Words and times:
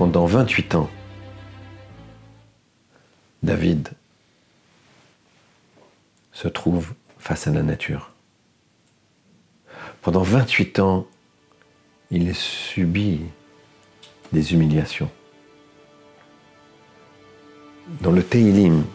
pendant 0.00 0.24
28 0.24 0.76
ans, 0.76 0.88
David 3.42 3.90
se 6.32 6.48
trouve 6.48 6.94
face 7.18 7.46
à 7.46 7.50
la 7.50 7.62
nature. 7.62 8.10
Pendant 10.00 10.22
28 10.22 10.78
ans, 10.78 11.06
il 12.10 12.34
subit 12.34 13.20
des 14.32 14.54
humiliations. 14.54 15.10
Dans 18.00 18.12
le 18.12 18.22
Teilim, 18.22 18.86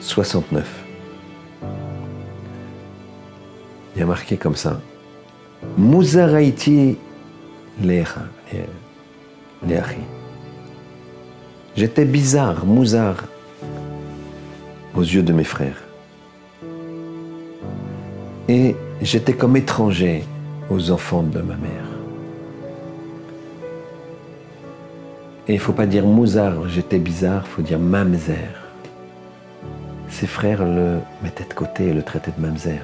69, 0.00 0.84
il 3.94 4.00
y 4.00 4.02
a 4.02 4.06
marqué 4.06 4.36
comme 4.36 4.56
ça 4.56 4.80
Lecha, 7.82 8.20
leachi. 9.66 10.00
J'étais 11.76 12.04
bizarre, 12.04 12.64
mouzar, 12.64 13.24
aux 14.94 15.02
yeux 15.02 15.22
de 15.22 15.32
mes 15.32 15.44
frères. 15.44 15.82
Et 18.48 18.76
j'étais 19.02 19.32
comme 19.32 19.56
étranger 19.56 20.24
aux 20.70 20.90
enfants 20.90 21.22
de 21.22 21.40
ma 21.40 21.56
mère. 21.56 21.88
Et 25.48 25.52
il 25.52 25.56
ne 25.56 25.60
faut 25.60 25.72
pas 25.72 25.86
dire 25.86 26.06
mouzar, 26.06 26.68
j'étais 26.68 26.98
bizarre, 26.98 27.42
il 27.46 27.50
faut 27.50 27.62
dire 27.62 27.78
mamzer. 27.78 28.50
Ses 30.08 30.26
frères 30.26 30.64
le 30.64 31.00
mettaient 31.22 31.44
de 31.48 31.54
côté 31.54 31.88
et 31.88 31.92
le 31.92 32.02
traitaient 32.02 32.32
de 32.36 32.40
mamzer. 32.40 32.80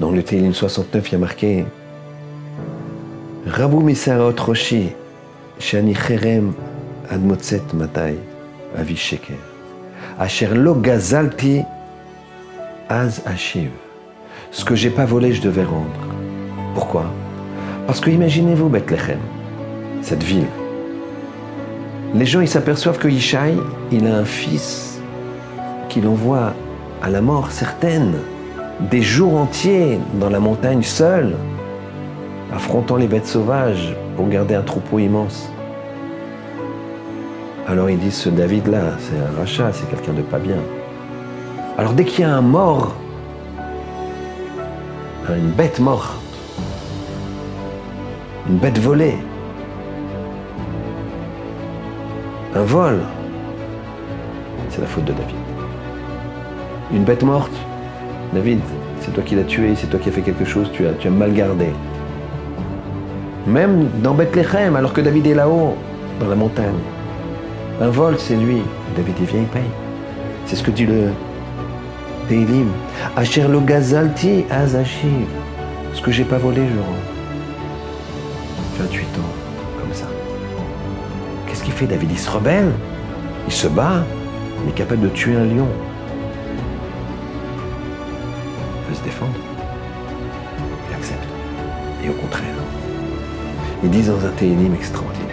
Dans 0.00 0.10
le 0.10 0.22
Télim 0.22 0.54
69, 0.54 1.08
il 1.08 1.12
y 1.12 1.14
a 1.14 1.18
marqué 1.18 1.66
Roshi, 3.46 4.92
Shani 5.58 5.94
Cherem 5.94 6.54
Admotzet 7.10 7.60
Matai, 7.74 8.16
Avi 8.78 8.96
Sheker. 8.96 9.36
Asher 10.18 10.54
Lo 10.54 10.74
Gazalti 10.74 11.60
Az 12.88 13.20
Ashiv. 13.26 13.68
Ce 14.50 14.64
que 14.64 14.74
j'ai 14.74 14.88
pas 14.88 15.04
volé, 15.04 15.34
je 15.34 15.42
devais 15.42 15.64
rendre. 15.64 15.84
Pourquoi? 16.72 17.04
Parce 17.86 18.00
que 18.00 18.08
imaginez-vous 18.08 18.70
Bethléem, 18.70 19.18
cette 20.00 20.22
ville. 20.22 20.46
Les 22.14 22.24
gens, 22.24 22.40
ils 22.40 22.48
s'aperçoivent 22.48 22.98
que 22.98 23.08
Yishai, 23.08 23.54
il 23.92 24.06
a 24.06 24.16
un 24.16 24.24
fils 24.24 24.98
qu'il 25.90 26.08
envoie 26.08 26.54
à 27.02 27.10
la 27.10 27.20
mort 27.20 27.50
certaine 27.50 28.14
des 28.88 29.02
jours 29.02 29.36
entiers 29.36 29.98
dans 30.14 30.30
la 30.30 30.40
montagne 30.40 30.82
seul, 30.82 31.34
affrontant 32.52 32.96
les 32.96 33.06
bêtes 33.06 33.26
sauvages 33.26 33.94
pour 34.16 34.28
garder 34.28 34.54
un 34.54 34.62
troupeau 34.62 34.98
immense. 34.98 35.50
Alors 37.68 37.90
ils 37.90 37.98
disent 37.98 38.16
ce 38.16 38.30
David-là, 38.30 38.96
c'est 38.98 39.18
un 39.18 39.38
rachat, 39.38 39.72
c'est 39.72 39.88
quelqu'un 39.90 40.12
de 40.12 40.22
pas 40.22 40.38
bien. 40.38 40.56
Alors 41.76 41.92
dès 41.92 42.04
qu'il 42.04 42.20
y 42.20 42.24
a 42.24 42.34
un 42.34 42.40
mort, 42.40 42.94
une 45.28 45.50
bête 45.50 45.78
morte, 45.78 46.16
une 48.48 48.56
bête 48.56 48.78
volée, 48.78 49.18
un 52.56 52.62
vol, 52.62 52.98
c'est 54.70 54.80
la 54.80 54.86
faute 54.86 55.04
de 55.04 55.12
David. 55.12 55.36
Une 56.92 57.04
bête 57.04 57.22
morte, 57.22 57.52
David, 58.32 58.60
c'est 59.00 59.12
toi 59.12 59.24
qui 59.24 59.34
l'as 59.34 59.42
tué, 59.42 59.74
c'est 59.74 59.88
toi 59.88 59.98
qui 59.98 60.08
as 60.08 60.12
fait 60.12 60.20
quelque 60.20 60.44
chose, 60.44 60.70
tu 60.72 60.86
as, 60.86 61.10
mal 61.10 61.32
gardé. 61.32 61.66
Même 63.46 63.88
dans 64.02 64.14
Bethléem, 64.14 64.76
alors 64.76 64.92
que 64.92 65.00
David 65.00 65.26
est 65.26 65.34
là-haut, 65.34 65.74
dans 66.20 66.28
la 66.28 66.36
montagne. 66.36 66.78
Un 67.80 67.88
vol, 67.88 68.14
c'est 68.18 68.36
lui. 68.36 68.58
David, 68.96 69.14
il 69.18 69.26
vient, 69.26 69.40
il 69.40 69.46
paye. 69.46 69.62
C'est 70.46 70.54
ce 70.54 70.62
que 70.62 70.70
dit 70.70 70.86
le 70.86 71.08
Teilim. 72.28 72.68
Asher 73.16 73.48
lo 73.48 73.60
gazalti 73.60 74.44
azashiv. 74.50 75.26
Ce 75.94 76.00
que 76.00 76.12
j'ai 76.12 76.24
pas 76.24 76.38
volé, 76.38 76.60
je 76.60 76.80
rends. 76.80 78.84
28 78.84 79.02
ans, 79.02 79.80
comme 79.80 79.92
ça. 79.92 80.06
Qu'est-ce 81.46 81.64
qu'il 81.64 81.72
fait, 81.72 81.86
David? 81.86 82.10
Il 82.12 82.18
se 82.18 82.30
rebelle, 82.30 82.70
il 83.48 83.52
se 83.52 83.66
bat, 83.66 84.04
il 84.64 84.70
est 84.70 84.74
capable 84.74 85.02
de 85.02 85.08
tuer 85.08 85.34
un 85.34 85.44
lion. 85.44 85.66
Se 89.00 89.04
défendre. 89.04 89.34
Il 90.88 90.94
accepte. 90.94 91.28
Et 92.04 92.08
au 92.08 92.14
contraire, 92.14 92.44
ils 93.82 93.90
disent 93.90 94.08
dans 94.08 94.24
un 94.24 94.30
télim 94.30 94.74
extraordinaire. 94.74 95.26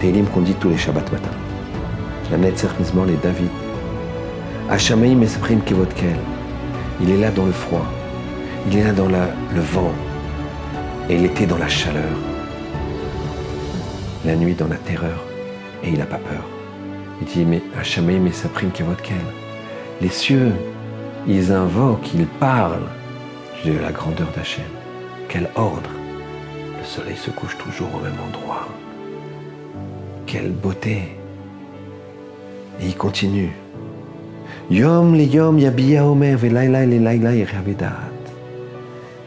Télim 0.00 0.26
qu'on 0.26 0.40
dit 0.40 0.54
tous 0.54 0.70
les 0.70 0.78
Shabbats 0.78 1.10
matin. 1.12 1.30
La 2.30 2.38
Netzer 2.38 2.68
les 3.06 3.16
David. 3.16 3.50
Hachamaïm 4.70 5.22
Esaprim 5.22 5.60
Kevotkel. 5.60 6.16
Il 7.00 7.10
est 7.10 7.18
là 7.18 7.30
dans 7.30 7.44
le 7.44 7.52
froid. 7.52 7.86
Il 8.68 8.78
est 8.78 8.84
là 8.84 8.92
dans 8.92 9.08
le 9.08 9.60
vent. 9.60 9.92
Et 11.08 11.16
il 11.16 11.24
était 11.24 11.46
dans 11.46 11.58
la 11.58 11.68
chaleur. 11.68 12.16
La 14.24 14.34
nuit 14.34 14.54
dans 14.54 14.68
la 14.68 14.76
terreur. 14.76 15.22
Et 15.84 15.90
il 15.90 15.98
n'a 15.98 16.06
pas 16.06 16.16
peur. 16.16 16.44
Il 17.20 17.26
dit, 17.26 17.44
mais 17.44 17.62
Hachamaïm 17.78 18.26
Esaprim 18.26 18.70
Kevotkel. 18.70 19.16
Les 20.00 20.08
cieux 20.08 20.52
ils 21.28 21.52
invoquent, 21.52 22.14
ils 22.14 22.26
parlent 22.26 22.88
de 23.64 23.72
la 23.72 23.90
grandeur 23.90 24.28
d'Hachem. 24.36 24.64
Quel 25.28 25.48
ordre 25.56 25.90
Le 26.78 26.84
soleil 26.84 27.16
se 27.16 27.30
couche 27.30 27.58
toujours 27.58 27.88
au 27.94 28.00
même 28.00 28.18
endroit. 28.28 28.68
Quelle 30.26 30.52
beauté 30.52 31.16
Et 32.80 32.86
il 32.86 32.96
continue. 32.96 33.52
Yom 34.70 35.14
le 35.14 35.24
yom 35.24 35.58
Il 35.58 35.76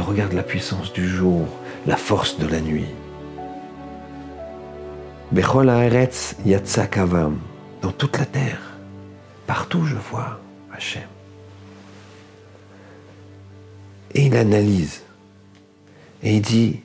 regarde 0.00 0.32
la 0.32 0.42
puissance 0.42 0.92
du 0.92 1.08
jour, 1.08 1.46
la 1.86 1.96
force 1.96 2.38
de 2.38 2.46
la 2.46 2.60
nuit. 2.60 2.86
Bechol. 5.32 5.72
Dans 7.82 7.92
toute 7.92 8.18
la 8.18 8.26
terre, 8.26 8.60
partout 9.46 9.84
je 9.86 9.96
vois 9.96 10.40
Hachem. 10.74 11.19
Et 14.14 14.26
il 14.26 14.36
analyse. 14.36 15.02
Et 16.22 16.36
il 16.36 16.42
dit, 16.42 16.80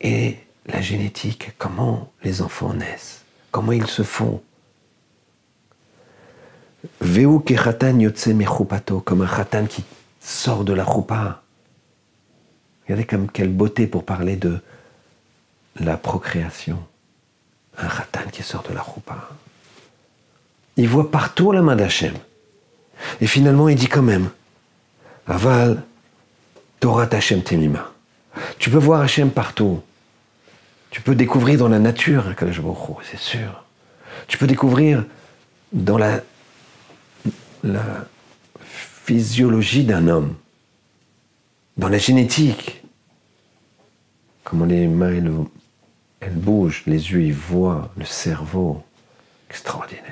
et 0.00 0.38
la 0.66 0.80
génétique, 0.80 1.52
comment 1.58 2.12
les 2.22 2.42
enfants 2.42 2.74
naissent, 2.74 3.22
comment 3.50 3.72
ils 3.72 3.86
se 3.86 4.02
font? 4.02 4.42
Veu 7.00 7.38
kechatan 7.40 7.98
yotse 7.98 8.30
comme 9.04 9.22
un 9.22 9.26
khatan 9.26 9.66
qui 9.66 9.84
sort 10.20 10.64
de 10.64 10.72
la 10.72 10.84
choupa. 10.84 11.42
Regardez 12.84 13.04
comme 13.04 13.30
quelle 13.30 13.50
beauté 13.50 13.86
pour 13.86 14.04
parler 14.04 14.36
de 14.36 14.60
la 15.76 15.96
procréation. 15.96 16.78
Un 17.78 17.88
khatan 17.88 18.30
qui 18.32 18.42
sort 18.42 18.62
de 18.62 18.74
la 18.74 18.82
choupa. 18.82 19.28
Il 20.76 20.88
voit 20.88 21.10
partout 21.10 21.52
la 21.52 21.60
main 21.60 21.76
d'Hachem. 21.76 22.14
Et 23.20 23.26
finalement, 23.26 23.68
il 23.68 23.76
dit 23.76 23.88
quand 23.88 24.02
même, 24.02 24.30
Aval, 25.26 25.82
Torah 26.80 27.08
Hashem 27.12 27.42
Temima. 27.42 27.92
Tu 28.58 28.70
peux 28.70 28.78
voir 28.78 29.02
Hachem 29.02 29.30
partout. 29.30 29.82
Tu 30.90 31.02
peux 31.02 31.14
découvrir 31.14 31.58
dans 31.58 31.68
la 31.68 31.78
nature 31.78 32.24
c'est 33.02 33.18
sûr. 33.18 33.64
Tu 34.26 34.38
peux 34.38 34.46
découvrir 34.46 35.04
dans 35.72 35.98
la, 35.98 36.22
physiologie 39.04 39.84
d'un 39.84 40.08
homme, 40.08 40.34
dans 41.76 41.88
la 41.88 41.98
génétique. 41.98 42.82
Comment 44.42 44.64
les 44.64 44.88
mains, 44.88 45.12
elles, 45.12 45.30
elles 46.20 46.34
bougent, 46.34 46.82
les 46.86 47.12
yeux, 47.12 47.22
ils 47.22 47.34
voient, 47.34 47.90
le 47.96 48.04
cerveau. 48.04 48.82
Extraordinaire. 49.50 50.04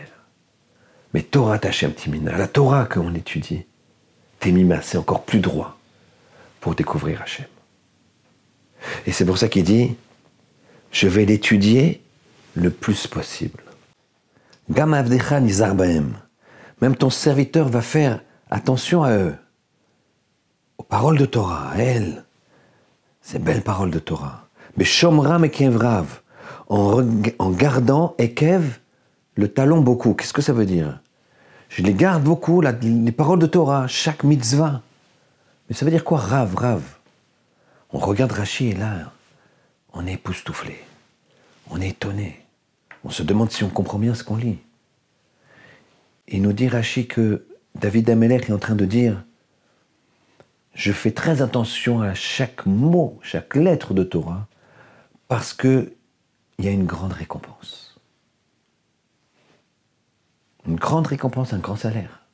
Mais 1.14 1.22
Torah 1.22 1.58
Hashem 1.62 1.92
Temima, 1.92 2.36
la 2.36 2.48
Torah 2.48 2.84
qu'on 2.84 3.14
étudie, 3.14 3.64
Temima, 4.40 4.82
c'est 4.82 4.98
encore 4.98 5.24
plus 5.24 5.40
droit 5.40 5.77
découvrir 6.74 7.22
Hachem. 7.22 7.46
Et 9.06 9.12
c'est 9.12 9.24
pour 9.24 9.38
ça 9.38 9.48
qu'il 9.48 9.64
dit, 9.64 9.96
je 10.90 11.08
vais 11.08 11.24
l'étudier 11.24 12.02
le 12.54 12.70
plus 12.70 13.06
possible. 13.06 13.62
Même 14.68 15.04
ton 16.96 17.10
serviteur 17.10 17.68
va 17.68 17.82
faire 17.82 18.20
attention 18.50 19.02
à 19.02 19.16
eux, 19.16 19.34
aux 20.78 20.82
paroles 20.82 21.18
de 21.18 21.26
Torah, 21.26 21.70
à 21.70 21.78
elles, 21.78 22.24
ces 23.20 23.38
belles 23.38 23.62
paroles 23.62 23.90
de 23.90 23.98
Torah. 23.98 24.48
Mais 24.76 24.84
Shomram 24.84 25.44
et 25.44 25.50
en 26.68 27.50
gardant 27.50 28.14
Ekev, 28.18 28.78
le 29.34 29.48
talon 29.48 29.80
beaucoup. 29.80 30.14
Qu'est-ce 30.14 30.32
que 30.32 30.42
ça 30.42 30.52
veut 30.52 30.66
dire? 30.66 31.00
Je 31.68 31.82
les 31.82 31.94
garde 31.94 32.22
beaucoup, 32.22 32.60
les 32.60 33.12
paroles 33.12 33.38
de 33.38 33.46
Torah, 33.46 33.86
chaque 33.86 34.24
mitzvah. 34.24 34.82
Mais 35.68 35.74
ça 35.74 35.84
veut 35.84 35.90
dire 35.90 36.04
quoi, 36.04 36.18
rave, 36.18 36.54
rave? 36.54 36.96
On 37.90 37.98
regarde 37.98 38.32
Rachid 38.32 38.72
et 38.72 38.76
là, 38.76 39.12
on 39.92 40.06
est 40.06 40.14
époustouflé, 40.14 40.78
on 41.70 41.80
est 41.80 41.88
étonné, 41.88 42.44
on 43.04 43.10
se 43.10 43.22
demande 43.22 43.50
si 43.50 43.64
on 43.64 43.70
comprend 43.70 43.98
bien 43.98 44.14
ce 44.14 44.24
qu'on 44.24 44.36
lit. 44.36 44.58
Il 46.26 46.42
nous 46.42 46.52
dit 46.52 46.68
Rachid 46.68 47.06
que 47.06 47.46
David 47.74 48.10
Amelech 48.10 48.50
est 48.50 48.52
en 48.52 48.58
train 48.58 48.74
de 48.74 48.84
dire 48.84 49.24
Je 50.74 50.92
fais 50.92 51.12
très 51.12 51.40
attention 51.40 52.02
à 52.02 52.12
chaque 52.12 52.66
mot, 52.66 53.18
chaque 53.22 53.54
lettre 53.54 53.94
de 53.94 54.04
Torah, 54.04 54.46
parce 55.28 55.54
qu'il 55.54 55.92
y 56.58 56.68
a 56.68 56.70
une 56.70 56.86
grande 56.86 57.14
récompense. 57.14 57.98
Une 60.66 60.76
grande 60.76 61.06
récompense, 61.06 61.54
un 61.54 61.58
grand 61.58 61.76
salaire. 61.76 62.26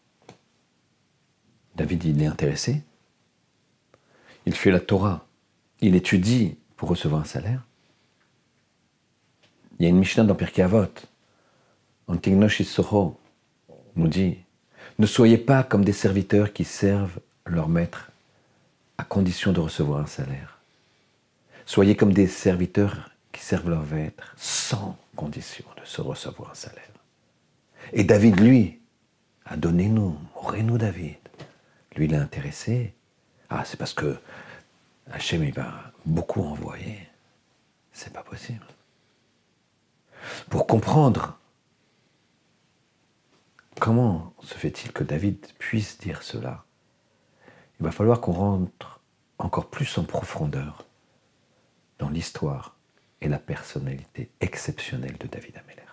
David, 1.77 2.05
il 2.05 2.23
est 2.23 2.27
intéressé. 2.27 2.83
Il 4.47 4.55
fait 4.55 4.71
la 4.71 4.81
Torah. 4.81 5.27
Il 5.81 5.95
étudie 5.95 6.57
pour 6.77 6.89
recevoir 6.89 7.23
un 7.23 7.25
salaire. 7.25 7.63
Il 9.79 9.85
y 9.85 9.87
a 9.87 9.89
une 9.89 9.99
Mishnah 9.99 10.25
dans 10.25 10.35
Pirkei 10.35 10.63
Avot, 10.63 10.87
Antignosh 12.07 12.63
Soho, 12.63 13.19
nous 13.97 14.09
dit 14.09 14.39
Ne 14.99 15.07
soyez 15.07 15.39
pas 15.39 15.63
comme 15.63 15.85
des 15.85 15.93
serviteurs 15.93 16.53
qui 16.53 16.65
servent 16.65 17.19
leur 17.47 17.69
maître 17.69 18.11
à 18.99 19.05
condition 19.05 19.53
de 19.53 19.61
recevoir 19.61 20.01
un 20.01 20.07
salaire. 20.07 20.59
Soyez 21.67 21.97
comme 21.97 22.13
des 22.13 22.27
serviteurs 22.27 23.11
qui 23.33 23.43
servent 23.43 23.71
leur 23.71 23.85
maître 23.87 24.35
sans 24.37 24.97
condition 25.17 25.65
de 25.81 25.87
se 25.87 26.01
recevoir 26.01 26.53
un 26.53 26.55
salaire. 26.55 26.91
Et 27.93 28.05
David, 28.05 28.41
lui, 28.41 28.79
a 29.45 29.57
donné 29.57 29.89
nous, 29.89 30.17
aurez-nous 30.37 30.79
David 30.79 31.17
Lui, 31.97 32.07
il 32.07 32.15
a 32.15 32.21
intéressé. 32.21 32.95
Ah, 33.57 33.65
c'est 33.65 33.77
parce 33.77 33.95
que 33.95 34.19
Hachem, 35.13 35.45
il 35.45 35.55
va 35.55 35.93
beaucoup 36.05 36.43
envoyer. 36.43 36.99
C'est 37.93 38.13
pas 38.13 38.25
possible. 38.25 38.67
Pour 40.51 40.67
comprendre 40.67 41.39
comment 43.81 44.35
se 44.43 44.55
fait-il 44.55 44.93
que 44.93 45.05
David 45.05 45.39
puisse 45.61 45.99
dire 45.99 46.25
cela, 46.25 46.65
il 47.79 47.85
va 47.85 47.93
falloir 47.93 48.21
qu'on 48.21 48.33
rentre 48.33 49.01
encore 49.39 49.71
plus 49.71 49.99
en 49.99 50.05
profondeur 50.05 50.85
dans 52.01 52.09
l'histoire 52.09 52.75
et 53.21 53.29
la 53.29 53.39
personnalité 53.39 54.33
exceptionnelle 54.41 55.17
de 55.19 55.29
David 55.29 55.59
Amelech. 55.59 55.84